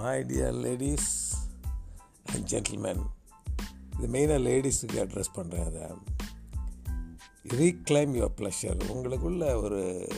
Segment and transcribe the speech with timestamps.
[0.00, 1.34] My dear ladies
[2.24, 3.00] and gentlemen
[3.98, 5.86] இது மெயினாக லேடிஸுக்கு address பண்ணுறேன் அதை.
[7.48, 10.08] ரீக்ளைம் யுவர் ப்ளஷர் உங்களுக்குள்ள ஒரு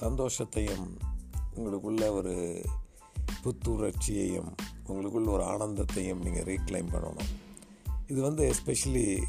[0.00, 0.86] சந்தோஷத்தையும்
[1.56, 2.64] உங்களுக்குள்ள ஒரு
[3.44, 4.50] புத்துணர்ச்சியையும்
[4.86, 7.32] உங்களுக்குள்ள ஒரு ஆனந்தத்தையும் நீங்கள் ரீக்ளைம் பண்ணணும்.
[8.06, 9.22] இது வந்து எஸ்பெஷலி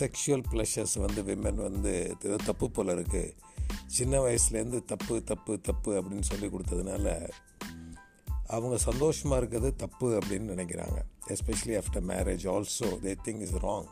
[0.00, 3.36] செக்ஷுவல் ப்ளஷர்ஸ் வந்து விமன் வந்து ஏதோ தப்பு போல் இருக்குது
[3.86, 7.30] சின்ன வயசுலேருந்து தப்பு தப்பு தப்பு அப்படின்னு சொல்லி கொடுத்ததுனால
[8.46, 10.98] அவங்க சந்தோஷமாக இருக்கிறது தப்பு அப்படின்னு நினைக்கிறாங்க.
[11.26, 13.86] Especially after marriage also they think is wrong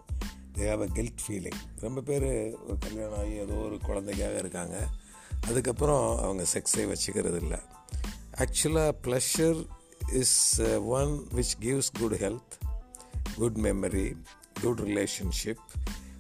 [0.55, 4.88] they have a guilt feeling ரொம்ப பேர் ஒரு கல்யாணம் ஆகி ஏதோ ஒரு குழந்தைக்காக இருக்காங்க.
[5.41, 7.59] அதுக்கப்புறம் அவங்க செக்ஸே வச்சுக்கிறது இல்லை.
[8.37, 9.66] ஆக்சுவலாக pleasure
[10.12, 12.55] is one which gives good health
[13.37, 14.16] good memory
[14.62, 15.64] good relationship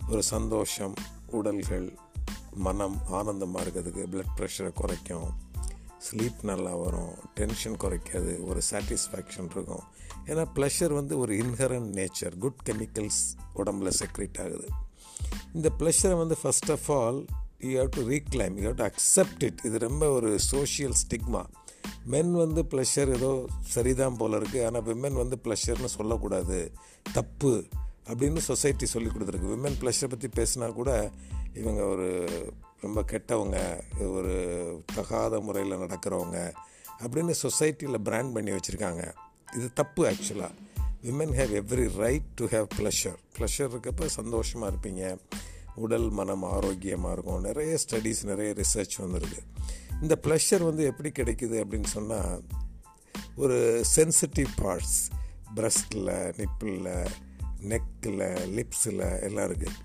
[0.08, 0.94] ஒரு சந்தோஷம்
[1.30, 1.96] உடல்கள்
[2.54, 5.50] மனம் ஆனந்தமாக இருக்கிறதுக்கு ப்ளட் ப்ரெஷரை குறைக்கும்.
[6.06, 9.82] ஸ்லீப் நல்லா வரும் டென்ஷன் குறைக்காது ஒரு சாட்டிஸ்ஃபேக்ஷன் இருக்கும்.
[10.26, 13.22] ஏன்னா ப்ளஷர் வந்து ஒரு இன்ஹரண்ட் நேச்சர் குட் கெமிக்கல்ஸ்
[13.56, 14.68] உடம்புல செக்ரேட் ஆகுது.
[15.54, 17.26] இந்த ப்ளஷரை வந்து first of all
[17.58, 21.44] you have to reclaim you have to accept it இது ரொம்ப ஒரு சோஷியல் ஸ்டிக்மா
[22.04, 26.72] மென் வந்து ப்ளஷர் ஏதோ சரிதான் போல இருக்குது ஆனால் விமென் வந்து ப்ளஷர்னு சொல்லக்கூடாது.
[27.12, 27.64] தப்பு
[28.06, 29.52] அப்படின்னு சொசைட்டி சொல்லி கொடுத்துருக்கு.
[29.54, 31.10] விமென் ப்ளஷரை பற்றி பேசினா கூட
[31.54, 32.08] இவங்க ஒரு
[32.82, 33.58] ரொம்ப கெட்டவங்க
[34.10, 34.34] ஒரு
[34.94, 36.54] தகாத முறையில் நடக்கிறவங்க
[37.02, 39.14] அப்படின்னு சொசைட்டியில் பிராண்ட் பண்ணி வச்சுருக்காங்க.
[39.56, 40.50] இது தப்பு ஆக்சுவலாக
[41.02, 45.18] women have every right to have pleasure pleasure இருக்கப்போ சந்தோஷமாக இருப்பீங்க.
[45.74, 47.40] உடல் மனம் ஆரோக்கியமாக இருக்கும்.
[47.40, 49.40] நிறைய ஸ்டடீஸ் நிறைய ரிசர்ச் வந்துருக்கு.
[50.02, 52.42] இந்த ப்ளஷர் வந்து எப்படி கிடைக்குது அப்படின்னு சொன்னால்
[53.36, 55.00] ஒரு சென்சிட்டிவ் பார்ட்ஸ்
[55.56, 57.06] பிரஸ்டில் நிப்பிளில்
[57.60, 58.24] நெக்கில்
[58.56, 59.76] லிப்ஸில் எல்லாம் இருக்குது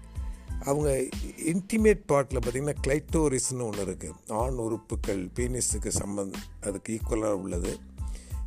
[0.63, 1.05] அவங்க
[1.45, 7.80] இன்டிமேட் பார்ட்டில் பார்த்திங்கன்னா கிளைட்டோரிஸ்னு ஒன்று இருக்குது ஆண் உறுப்புகள் பீனிஸுக்கு சம்பந்த அதுக்கு ஈக்குவலாக உள்ளது.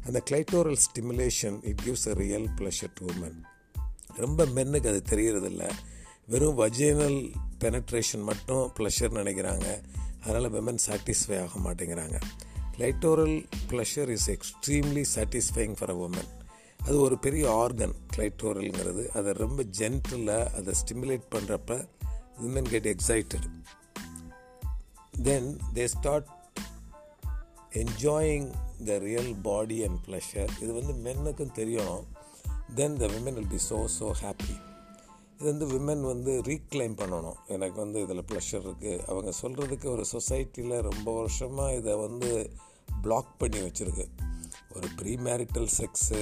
[0.07, 3.43] அந்த clitoral stimulation it gives a real pleasure to woman
[4.17, 5.71] ரொம்ப மென்னுக்கு அது தெரியறதில்ல.
[6.27, 9.83] வெறும் வஜினல் பெனட்ரேஷன் மட்டும் ப்ளஷர் நினைக்கிறாங்க.
[10.25, 12.21] அதனால் விமன் சாட்டிஸ்ஃபை ஆக மாட்டேங்கிறாங்க.
[12.77, 16.39] Clitoral pleasure is extremely satisfying for a woman
[16.85, 21.77] அது ஒரு பெரிய ஆர்கன் கிளைட்டோரல்ங்கிறது அதை ரொம்ப ஜென்டலாக அதை ஸ்டிமுலேட் பண்ணுறப்ப
[22.43, 23.47] women get excited
[25.23, 26.31] then they start
[27.83, 28.49] enjoying
[28.85, 32.07] the real body and pleasure இது வந்து மென்னுக்கும் தெரியணும்.
[32.75, 34.55] Then the women will be so so happy
[35.35, 37.39] இது வந்து விமன் வந்து ரீக்ளைம் பண்ணணும்.
[37.55, 42.31] எனக்கு வந்து இதில் ப்ளஷர் இருக்குது அவங்க சொல்கிறதுக்கு ஒரு சொசைட்டியில் ரொம்ப வருஷமாக இதை வந்து
[43.03, 44.07] பிளாக் பண்ணி வச்சுருக்கு.
[44.77, 46.21] ஒரு ப்ரீ மேரிட்டல் செக்ஸு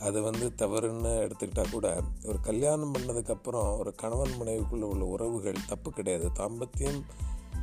[0.00, 1.88] அது வந்து தவறுன்னு எடுத்துக்கிட்டால் கூட
[2.24, 6.28] ஒரு கல்யாணம் பண்ணதுக்கப்புறம் ஒரு கணவன் மனைவிக்குள்ளே உள்ள உறவுகள் தப்பு கிடையாது.
[6.34, 7.00] தாம்பத்தியம்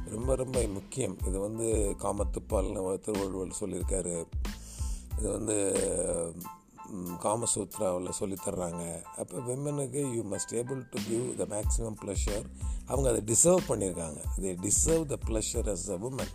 [0.06, 1.18] ரொம்ப ரொம்ப முக்கியம்.
[1.28, 4.16] இது வந்து காமத்துப்பால்னு திருவள்ளுவர் சொல்லியிருக்காரு.
[5.20, 5.58] இது வந்து
[7.24, 8.84] காமசூத்ராவில் சொல்லித்தர்றாங்க
[9.18, 12.46] அப்போ விமனுக்கு you must able to give the maximum pleasure
[12.86, 14.20] அவங்க அதை டிசர்வ் பண்ணியிருக்காங்க.
[14.42, 16.32] They deserve the pleasure as a woman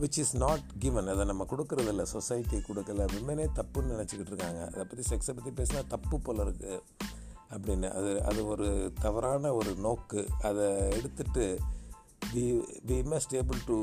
[0.00, 2.04] which is not given அதை நம்ம கொடுக்குறதில்ல.
[2.14, 3.04] சொசைட்டி கொடுக்கல.
[3.14, 4.62] விமனே தப்புன்னு நினச்சிக்கிட்டு இருக்காங்க.
[4.72, 6.82] அதை பற்றி செக்ஸை பற்றி பேசினா தப்பு போல இருக்குது
[7.54, 7.88] அப்படின்னு.
[7.98, 8.68] அது அது ஒரு
[9.04, 10.22] தவறான ஒரு நோக்கு.
[10.48, 10.66] அதை
[10.98, 11.46] எடுத்துட்டு
[12.34, 12.44] we
[12.90, 13.78] we must able to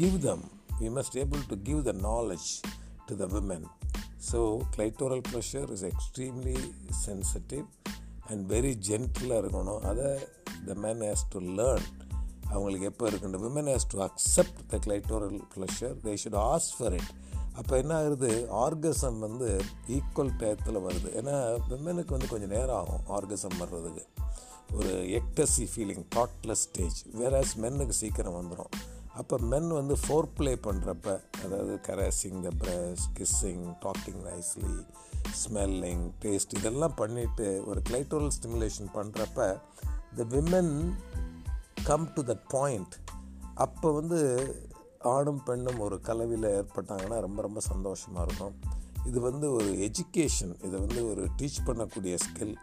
[0.00, 0.44] give them
[0.80, 2.50] we must able to give the knowledge
[3.08, 3.66] to the women
[4.30, 4.38] so
[4.74, 6.56] clitoral pressure is extremely
[7.06, 7.66] sensitive
[8.30, 9.82] and very ஜென்டிலாக இருக்கணும்.
[9.90, 10.08] அதை
[10.68, 11.86] the man has to learn
[12.50, 17.10] அவங்களுக்கு எப்போ இருக்குன்ற women has to accept the clitoral pleasure they should ask for it
[17.54, 18.48] அப்போ என்ன ஆகுது?
[18.52, 21.08] Orgasm வந்து equal டயத்தில் வருது.
[21.20, 21.36] ஏன்னா
[21.68, 24.04] விமனுக்கு வந்து கொஞ்சம் நேரம் ஆகும் ஆர்கசம் வர்றதுக்கு.
[24.72, 28.72] ஒரு ecstasy feeling thoughtless stage whereas மென்னுக்கு சீக்கிரம் வந்துடும்
[29.14, 34.74] அப்போ மென் வந்து ஃபோர் ப்ளே பண்ணுறப்ப அதாவது caressing the breast kissing talking nicely
[35.44, 39.58] smelling taste இதெல்லாம் பண்ணிவிட்டு ஒரு கிளைட்டோரல் ஸ்டிமுலேஷன் பண்ணுறப்ப
[40.16, 40.94] the women
[41.86, 42.94] come to that point
[43.54, 44.18] அப்போ வந்து
[45.00, 48.54] ஆணும் பெண்ணும் ஒரு கலவியில் ஏற்பட்டாங்கன்னா ரொம்ப ரொம்ப சந்தோஷமாக இருக்கும்.
[49.06, 52.54] இது வந்து ஒரு எஜுகேஷன் இதை வந்து ஒரு டீச் பண்ணக்கூடிய skill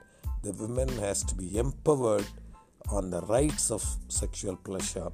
[0.42, 2.31] the women has to be empowered
[2.89, 3.88] on the rights of
[4.21, 5.12] sexual pleasure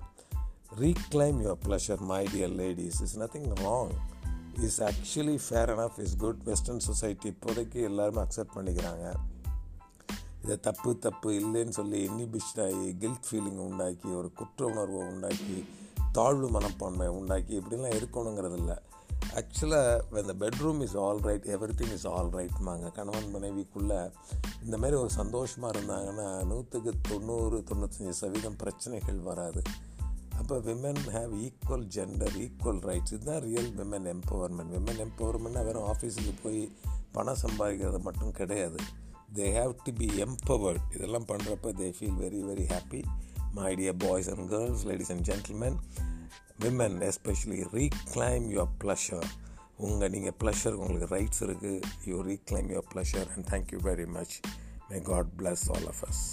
[0.79, 3.91] reclaim your pleasure my dear ladies is nothing wrong
[4.59, 9.13] is actually fair enough is good western society இப்போதைக்கு எல்லாருமே accept பண்ணிக்கிறாங்க.
[10.43, 15.57] இதை தப்பு தப்பு இல்லைன்னு சொல்லி இன்னிபிஷன் ஆகி guilt feeling உண்டாக்கி ஒரு குற்ற உணர்வை உண்டாக்கி
[16.11, 18.77] தாழ்வு மனப்பான்மை உண்டாக்கி இப்படிலாம் இருக்கணுங்கிறது இல்லை
[19.39, 21.45] ஆக்சுவலாக இந்த bedroom is all right
[21.79, 23.99] everything is all ரைட்மாங்க கணவன் மனைவிக்குள்ளே
[24.63, 29.61] இந்த மாதிரி ஒரு சந்தோஷமாக இருந்தாங்கன்னா நூற்றுக்கு தொண்ணூறு தொண்ணூத்தஞ்சு சதவீதம் பிரச்சனைகள் வராது.
[30.39, 36.33] அப்போ women have equal gender equal rights இதுதான் ரியல் விமன் எம்பவர்மெண்ட் விமன் எம்பவர்மெண்ட்னா வெறும் ஆஃபீஸுக்கு
[36.43, 36.71] போய்
[37.11, 38.79] பணம் சம்பாதிக்கிறது மட்டும் கிடையாது.
[39.37, 43.01] They have to be empowered இதெல்லாம் பண்ணுறப்ப they feel very very happy
[43.53, 45.77] my dear boys and girls ladies and gentlemen
[46.59, 49.27] women especially reclaim your pleasure
[49.77, 54.35] உங்கள் நீங்கள் ப்ளஷர் உங்களுக்கு ரைட்ஸ் இருக்குது you reclaim your pleasure and thank you very much
[54.89, 56.23] may God bless all of us